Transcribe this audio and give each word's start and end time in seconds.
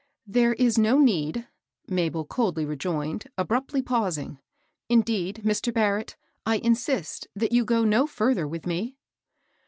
"There 0.35 0.53
is 0.55 0.79
no 0.79 0.97
need," 0.97 1.47
Mabel 1.87 2.25
coldly 2.25 2.65
rejoined, 2.65 3.27
ab 3.37 3.49
ruptly 3.49 3.85
pausing." 3.85 4.39
Indeed, 4.89 5.43
Mr. 5.45 5.71
Barrett, 5.71 6.17
I 6.43 6.55
insist 6.57 7.27
that 7.35 7.51
you 7.51 7.63
go 7.63 7.83
no 7.85 8.07
fiirther 8.07 8.49
with 8.49 8.65
me." 8.65 8.97